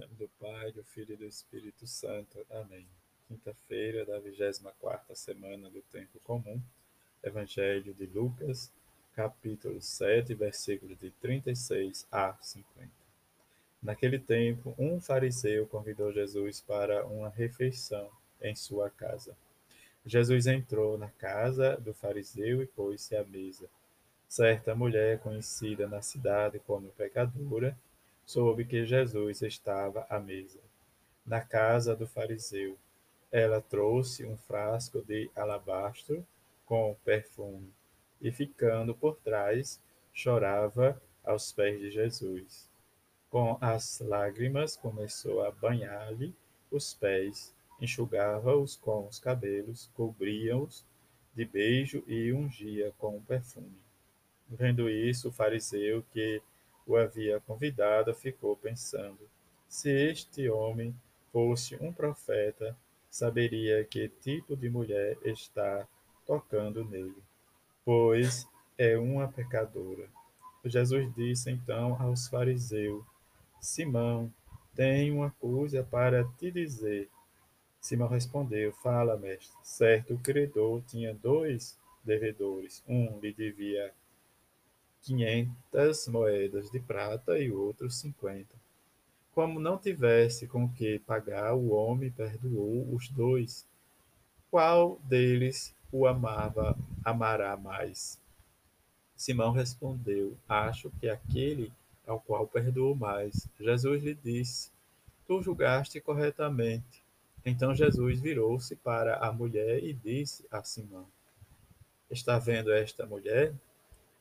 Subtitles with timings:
[0.00, 2.46] nome do Pai, do Filho e do Espírito Santo.
[2.50, 2.86] Amém.
[3.28, 6.58] Quinta-feira da 24 semana do Tempo Comum.
[7.22, 8.72] Evangelho de Lucas,
[9.14, 12.88] capítulo 7, versículos de 36 a 50.
[13.82, 18.10] Naquele tempo, um fariseu convidou Jesus para uma refeição
[18.40, 19.36] em sua casa.
[20.06, 23.68] Jesus entrou na casa do fariseu e pôs-se à mesa.
[24.26, 27.76] Certa mulher conhecida na cidade como pecadora,
[28.30, 30.60] soube que Jesus estava à mesa,
[31.26, 32.78] na casa do fariseu.
[33.32, 36.24] Ela trouxe um frasco de alabastro
[36.64, 37.72] com perfume
[38.20, 39.82] e, ficando por trás,
[40.12, 42.70] chorava aos pés de Jesus.
[43.28, 46.32] Com as lágrimas, começou a banhar-lhe
[46.70, 50.86] os pés, enxugava-os com os cabelos, cobria-os
[51.34, 53.82] de beijo e ungia com perfume.
[54.48, 56.40] Vendo isso, o fariseu que
[56.90, 59.18] o havia convidado, ficou pensando:
[59.68, 60.94] se este homem
[61.32, 62.76] fosse um profeta,
[63.08, 65.86] saberia que tipo de mulher está
[66.26, 67.22] tocando nele,
[67.84, 70.08] pois é uma pecadora.
[70.64, 73.04] Jesus disse então aos fariseus:
[73.60, 74.32] Simão,
[74.74, 77.08] tenho uma coisa para te dizer.
[77.80, 79.56] Simão respondeu: Fala, mestre.
[79.62, 82.82] Certo credor tinha dois devedores.
[82.86, 83.94] Um lhe devia
[85.02, 88.54] quinhentas moedas de prata e outros cinquenta.
[89.32, 93.66] Como não tivesse com que pagar, o homem perdoou os dois.
[94.50, 98.20] Qual deles o amava, amará mais?
[99.16, 101.72] Simão respondeu: Acho que aquele
[102.06, 103.48] ao qual perdoou mais.
[103.58, 104.70] Jesus lhe disse:
[105.26, 107.02] Tu julgaste corretamente.
[107.44, 111.06] Então Jesus virou-se para a mulher e disse a Simão:
[112.10, 113.54] Está vendo esta mulher?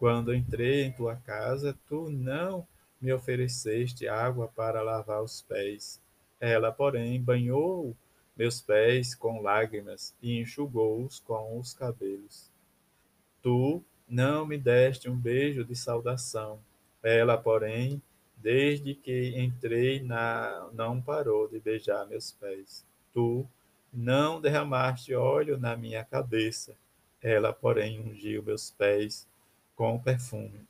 [0.00, 2.66] Quando entrei em tua casa, tu não
[2.98, 6.00] me ofereceste água para lavar os pés.
[6.40, 7.94] Ela, porém, banhou
[8.34, 12.50] meus pés com lágrimas e enxugou-os com os cabelos.
[13.42, 16.58] Tu não me deste um beijo de saudação.
[17.02, 18.00] Ela, porém,
[18.38, 22.86] desde que entrei na não parou de beijar meus pés.
[23.12, 23.46] Tu
[23.92, 26.74] não derramaste óleo na minha cabeça.
[27.20, 29.28] Ela, porém, ungiu meus pés
[29.80, 30.60] com perfume.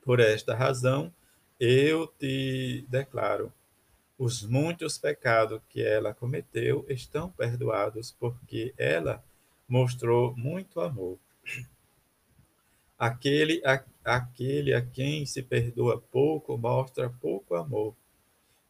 [0.00, 1.12] Por esta razão,
[1.60, 3.52] eu te declaro:
[4.16, 9.22] os muitos pecados que ela cometeu estão perdoados, porque ela
[9.68, 11.18] mostrou muito amor.
[12.98, 17.94] Aquele a, aquele a quem se perdoa pouco mostra pouco amor.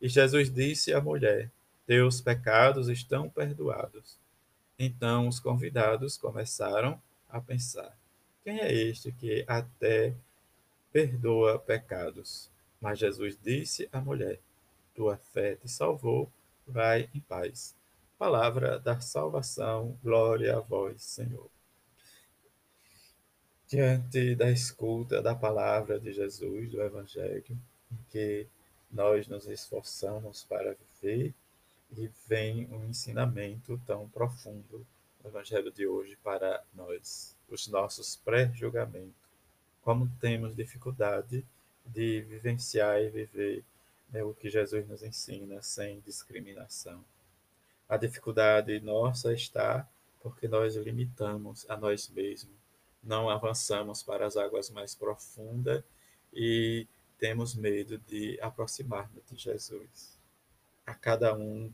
[0.02, 1.48] E Jesus disse à mulher:
[1.86, 4.18] Teus pecados estão perdoados.
[4.76, 7.96] Então os convidados começaram a pensar:
[8.48, 10.14] quem é este que até
[10.90, 12.50] perdoa pecados?
[12.80, 14.40] Mas Jesus disse à mulher:
[14.94, 16.32] Tua fé te salvou,
[16.66, 17.76] vai em paz.
[18.18, 21.50] Palavra da salvação, glória a vós, Senhor.
[23.66, 27.44] Diante da escuta da palavra de Jesus, do Evangelho,
[27.92, 28.46] em que
[28.90, 31.34] nós nos esforçamos para viver,
[31.94, 34.86] e vem um ensinamento tão profundo
[35.22, 39.14] no Evangelho de hoje para nós os nossos pré-julgamentos,
[39.82, 41.44] como temos dificuldade
[41.86, 43.64] de vivenciar e viver
[44.10, 47.04] né, o que Jesus nos ensina sem discriminação.
[47.88, 49.88] A dificuldade nossa está
[50.20, 52.54] porque nós limitamos a nós mesmos,
[53.02, 55.82] não avançamos para as águas mais profundas
[56.32, 56.86] e
[57.18, 60.18] temos medo de aproximar-nos de Jesus.
[60.86, 61.72] A cada um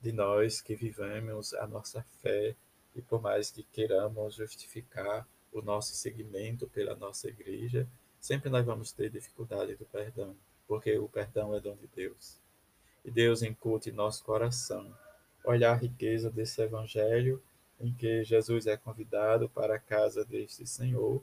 [0.00, 2.54] de nós que vivemos a nossa fé
[2.94, 7.86] e por mais que queiramos justificar o nosso seguimento pela nossa igreja,
[8.20, 10.36] sempre nós vamos ter dificuldade do perdão,
[10.66, 12.36] porque o perdão é dom de Deus.
[13.04, 14.94] E Deus incute em nosso coração
[15.44, 17.42] olhar a riqueza desse evangelho
[17.80, 21.22] em que Jesus é convidado para a casa deste Senhor,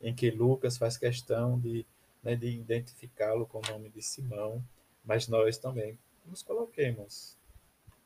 [0.00, 1.84] em que Lucas faz questão de,
[2.22, 4.64] né, de identificá-lo com o nome de Simão,
[5.04, 7.36] mas nós também nos coloquemos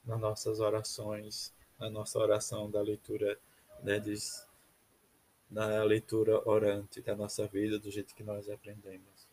[0.05, 3.39] nas nossas orações a nossa oração da leitura,
[3.83, 4.47] né, diz,
[5.51, 9.29] na leitura orante da nossa vida, do jeito que nós aprendemos.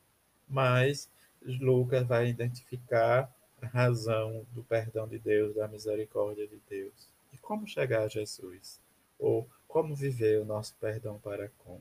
[0.48, 1.10] Mas
[1.42, 7.08] Lucas vai identificar a razão do perdão de Deus, da misericórdia de Deus.
[7.32, 8.82] E como chegar a Jesus?
[9.18, 11.80] Ou como viver o nosso perdão para com?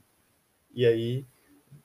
[0.73, 1.25] E aí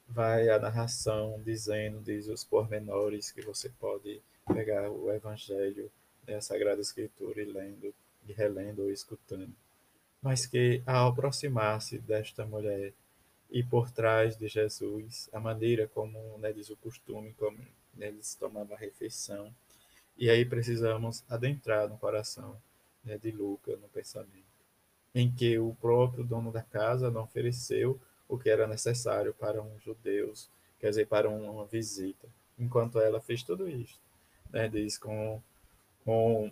[0.07, 5.89] vai a narração dizendo, diz os pormenores que você pode pegar o Evangelho,
[6.27, 7.93] né, a Sagrada Escritura e lendo
[8.31, 9.53] relendo ou escutando,
[10.21, 12.93] mas que ao aproximar-se desta mulher
[13.51, 17.59] e por trás de Jesus, a maneira como né, diz o costume, como
[17.99, 19.53] eles tomavam a refeição,
[20.15, 22.55] E aí precisamos adentrar no coração
[23.03, 24.53] né, de Lucas, no pensamento,
[25.13, 27.99] em que o próprio dono da casa não ofereceu
[28.29, 30.49] o que era necessário para um judeus,
[30.79, 32.27] quer dizer, para uma visita,
[32.57, 33.99] enquanto ela fez tudo isso.
[34.51, 35.41] Né, diz com,
[36.05, 36.51] com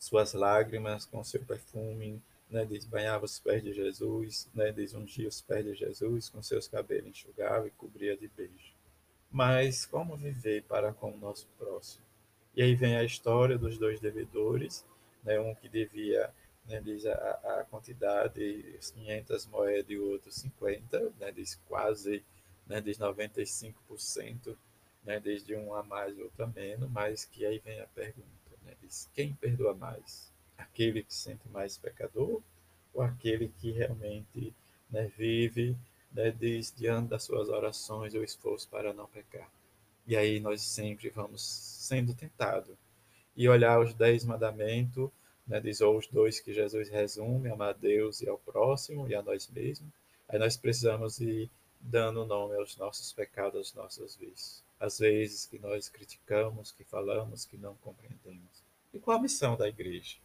[0.00, 5.28] suas lágrimas, com seu perfume, né, diz, banhava os pés de Jesus, né, diz, ungia
[5.28, 8.74] os pés de Jesus, com seus cabelos enxugava e cobria de beijo.
[9.30, 12.02] Mas como viver para com o nosso próximo?
[12.56, 14.86] E aí vem a história dos dois devedores,
[15.22, 16.30] né, um que devia,
[16.66, 22.24] né, diz, a, a quantidade, 500 moedas e o outro 50, né, diz quase,
[22.66, 24.56] né, diz 95%,
[25.04, 28.39] né, desde um a mais e outro a menos, mas que aí vem a pergunta,
[28.64, 30.30] né, diz, quem perdoa mais?
[30.60, 32.42] aquele que se sente mais pecador
[32.92, 34.54] ou aquele que realmente
[34.90, 35.76] né, vive
[36.12, 39.50] né, diz, diante das suas orações o esforço para não pecar.
[40.06, 42.74] E aí nós sempre vamos sendo tentados.
[43.36, 45.08] E olhar os dez mandamentos,
[45.46, 49.14] né, diz, ou os dois que Jesus resume, amar a Deus e ao próximo e
[49.14, 49.88] a nós mesmos.
[50.28, 51.48] Aí nós precisamos ir
[51.80, 54.69] dando nome aos nossos pecados, aos nossos vícios.
[54.80, 58.64] Às vezes que nós criticamos, que falamos, que não compreendemos.
[58.92, 60.16] E qual a missão da igreja?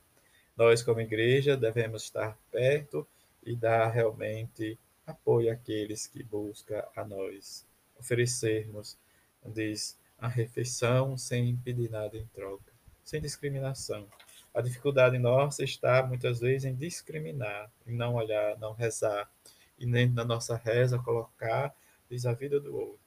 [0.55, 3.05] Nós, como igreja, devemos estar perto
[3.43, 7.65] e dar realmente apoio àqueles que buscam a nós.
[7.99, 8.97] Oferecermos,
[9.45, 12.71] diz, a refeição sem pedir nada em troca,
[13.03, 14.07] sem discriminação.
[14.53, 19.29] A dificuldade nossa está muitas vezes em discriminar, em não olhar, não rezar,
[19.77, 21.75] e nem na nossa reza colocar
[22.09, 23.04] diz, a vida do outro.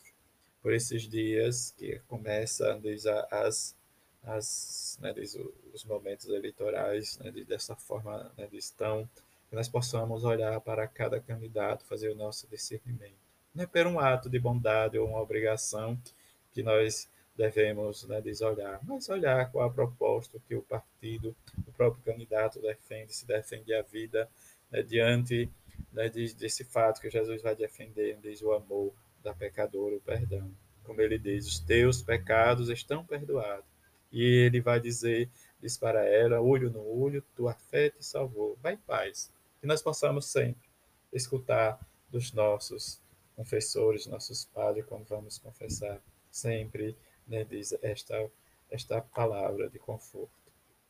[0.63, 3.77] Por esses dias que começam diz, as
[4.29, 5.15] as, né,
[5.73, 9.09] os momentos eleitorais né, dessa forma né, estão,
[9.49, 13.17] que nós possamos olhar para cada candidato, fazer o nosso discernimento.
[13.55, 15.99] Não é por um ato de bondade ou uma obrigação
[16.53, 21.35] que nós devemos né, desolhar, mas olhar qual a proposta que o partido,
[21.67, 24.29] o próprio candidato defende, se defende a vida
[24.71, 25.49] né, diante
[25.93, 28.93] né, desse fato que Jesus vai defender, diz o amor
[29.23, 30.51] da pecadora, o perdão.
[30.85, 33.79] Como ele diz, os teus pecados estão perdoados
[34.11, 35.31] e ele vai dizer,
[35.61, 38.57] diz para ela, olho no olho, tua fé te salvou.
[38.63, 39.33] Vai em paz.
[39.61, 40.69] Que nós possamos sempre
[41.13, 41.79] escutar
[42.11, 43.01] dos nossos
[43.37, 46.01] confessores, nossos padres, quando vamos confessar,
[46.31, 48.31] sempre né, diz esta,
[48.71, 50.33] esta palavra de conforto.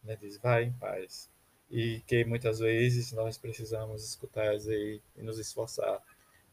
[0.03, 1.29] Né, diz, vai em paz.
[1.71, 6.01] E que muitas vezes nós precisamos escutar e, e nos esforçar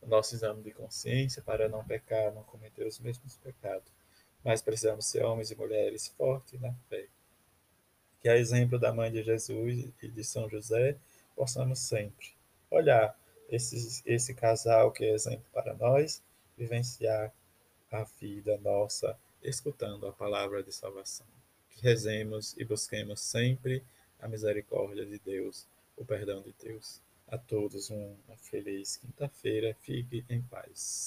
[0.05, 3.91] no nosso exame de consciência para não pecar, não cometer os mesmos pecados
[4.45, 7.07] mas precisamos ser homens e mulheres fortes na fé.
[8.21, 10.95] Que a exemplo da mãe de Jesus e de São José,
[11.35, 12.27] possamos sempre
[12.69, 13.19] olhar
[13.49, 16.21] esse, esse casal que é exemplo para nós,
[16.55, 17.33] vivenciar
[17.91, 21.25] a vida nossa escutando a palavra de salvação.
[21.71, 23.83] Que rezemos e busquemos sempre
[24.19, 25.67] a misericórdia de Deus,
[25.97, 27.01] o perdão de Deus.
[27.27, 29.75] A todos uma feliz quinta-feira.
[29.81, 31.03] Fique em paz.